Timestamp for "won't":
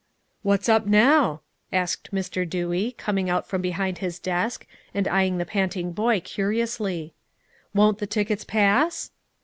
7.75-7.99